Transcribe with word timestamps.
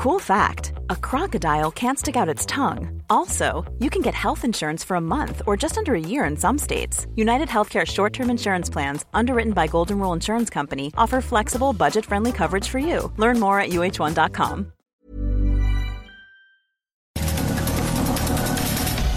Cool 0.00 0.18
fact 0.18 0.72
a 0.88 0.96
crocodile 0.96 1.70
can't 1.70 1.98
stick 1.98 2.16
out 2.16 2.26
its 2.26 2.46
tongue. 2.46 3.02
Also, 3.10 3.70
you 3.80 3.90
can 3.90 4.00
get 4.00 4.14
health 4.14 4.46
insurance 4.46 4.82
for 4.82 4.94
a 4.94 5.00
month 5.00 5.42
or 5.46 5.58
just 5.58 5.76
under 5.76 5.94
a 5.94 6.00
year 6.00 6.24
in 6.24 6.38
some 6.38 6.56
states. 6.56 7.06
United 7.16 7.48
Healthcare 7.48 7.86
short 7.86 8.14
term 8.14 8.30
insurance 8.30 8.70
plans, 8.70 9.04
underwritten 9.12 9.52
by 9.52 9.66
Golden 9.66 9.98
Rule 9.98 10.14
Insurance 10.14 10.48
Company, 10.48 10.90
offer 10.96 11.20
flexible, 11.20 11.74
budget 11.74 12.06
friendly 12.06 12.32
coverage 12.32 12.66
for 12.66 12.78
you. 12.78 13.12
Learn 13.18 13.38
more 13.38 13.60
at 13.60 13.72
uh1.com. 13.72 14.72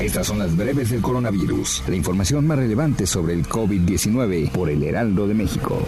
Estas 0.01 0.27
son 0.27 0.39
las 0.39 0.53
breves 0.53 0.89
del 0.89 1.01
coronavirus, 1.01 1.83
la 1.87 1.95
información 1.95 2.45
más 2.45 2.57
relevante 2.57 3.07
sobre 3.07 3.35
el 3.35 3.47
COVID-19 3.47 4.51
por 4.51 4.69
el 4.69 4.83
Heraldo 4.83 5.27
de 5.27 5.33
México. 5.33 5.79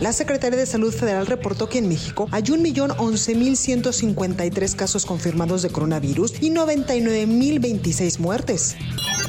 La 0.00 0.12
Secretaría 0.14 0.58
de 0.58 0.64
Salud 0.64 0.94
Federal 0.94 1.26
reportó 1.26 1.68
que 1.68 1.76
en 1.76 1.86
México 1.86 2.26
hay 2.30 2.44
1.011.153 2.44 4.74
casos 4.74 5.04
confirmados 5.04 5.60
de 5.60 5.68
coronavirus 5.68 6.40
y 6.40 6.50
99.026 6.50 8.18
muertes. 8.18 8.76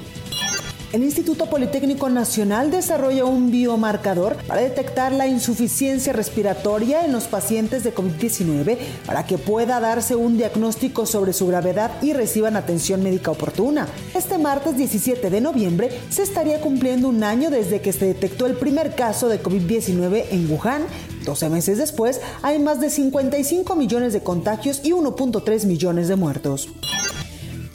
El 0.95 1.03
Instituto 1.03 1.47
Politécnico 1.47 2.07
Nacional 2.07 2.71
desarrolla 2.71 3.25
un 3.25 3.51
biomarcador 3.51 4.37
para 4.47 4.61
detectar 4.61 5.11
la 5.11 5.27
insuficiencia 5.27 6.13
respiratoria 6.13 7.03
en 7.03 7.11
los 7.11 7.25
pacientes 7.25 7.83
de 7.83 7.93
COVID-19 7.93 8.77
para 9.05 9.25
que 9.25 9.37
pueda 9.37 9.81
darse 9.81 10.15
un 10.15 10.37
diagnóstico 10.37 11.05
sobre 11.05 11.33
su 11.33 11.47
gravedad 11.47 11.91
y 12.01 12.13
reciban 12.13 12.55
atención 12.55 13.03
médica 13.03 13.31
oportuna. 13.31 13.89
Este 14.13 14.37
martes 14.37 14.77
17 14.77 15.29
de 15.29 15.41
noviembre 15.41 15.89
se 16.07 16.23
estaría 16.23 16.61
cumpliendo 16.61 17.09
un 17.09 17.25
año 17.25 17.49
desde 17.49 17.81
que 17.81 17.91
se 17.91 18.05
detectó 18.05 18.45
el 18.45 18.55
primer 18.55 18.95
caso 18.95 19.27
de 19.27 19.43
COVID-19 19.43 20.27
en 20.31 20.49
Wuhan. 20.49 20.83
12 21.25 21.49
meses 21.49 21.77
después, 21.77 22.21
hay 22.41 22.59
más 22.59 22.79
de 22.79 22.89
55 22.89 23.75
millones 23.75 24.13
de 24.13 24.23
contagios 24.23 24.79
y 24.81 24.91
1.3 24.91 25.65
millones 25.65 26.07
de 26.07 26.15
muertos. 26.15 26.69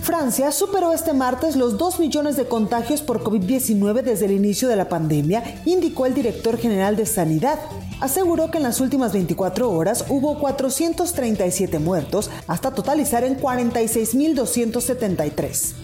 Francia 0.03 0.51
superó 0.51 0.93
este 0.93 1.13
martes 1.13 1.55
los 1.57 1.77
2 1.77 2.01
millones 2.01 2.37
de 2.37 2.47
contagios 2.47 3.03
por 3.03 3.23
COVID-19 3.23 4.03
desde 4.03 4.25
el 4.27 4.33
inicio 4.33 4.69
de 4.69 4.77
la 4.77 4.89
pandemia, 4.89 5.61
indicó 5.67 6.07
el 6.07 6.15
director 6.15 6.57
general 6.57 6.97
de 6.97 7.05
Sanidad. 7.07 7.59
Aseguró 8.01 8.51
que 8.51 8.59
en 8.59 8.65
las 8.65 8.81
últimas 8.81 9.13
24 9.13 9.71
horas 9.71 10.05
hubo 10.09 10.39
437 10.39 11.79
muertos, 11.79 12.31
hasta 12.47 12.71
totalizar 12.73 13.25
en 13.25 13.39
46.273. 13.39 15.75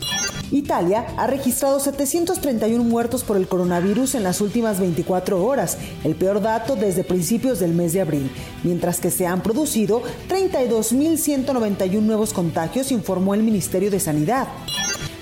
Italia 0.53 1.07
ha 1.17 1.27
registrado 1.27 1.81
731 1.81 2.83
muertos 2.85 3.25
por 3.25 3.37
el 3.37 3.49
coronavirus 3.49 4.15
en 4.15 4.23
las 4.23 4.41
últimas 4.41 4.79
24 4.79 5.45
horas, 5.45 5.79
el 6.05 6.15
peor 6.15 6.41
dato 6.41 6.77
desde 6.77 7.05
principios 7.05 7.59
del 7.59 7.73
mes 7.73 7.93
de 7.93 8.01
abril, 8.01 8.31
mientras 8.63 9.01
que 9.01 9.11
se 9.11 9.27
han 9.27 9.43
producido 9.43 10.03
32.191 10.29 12.01
nuevos 12.01 12.33
contagios, 12.33 12.93
informó 12.93 13.35
el 13.35 13.43
Ministerio 13.43 13.91
de 13.91 14.01
Sanidad. 14.01 14.49